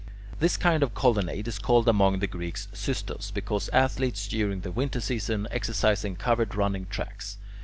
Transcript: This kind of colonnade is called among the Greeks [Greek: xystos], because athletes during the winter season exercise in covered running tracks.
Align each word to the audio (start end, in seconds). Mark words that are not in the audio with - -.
This 0.39 0.57
kind 0.57 0.81
of 0.81 0.95
colonnade 0.95 1.47
is 1.47 1.59
called 1.59 1.87
among 1.87 2.17
the 2.17 2.25
Greeks 2.25 2.65
[Greek: 2.65 2.75
xystos], 2.95 3.31
because 3.31 3.69
athletes 3.69 4.27
during 4.27 4.61
the 4.61 4.71
winter 4.71 4.99
season 4.99 5.47
exercise 5.51 6.03
in 6.03 6.15
covered 6.15 6.55
running 6.55 6.87
tracks. 6.87 7.37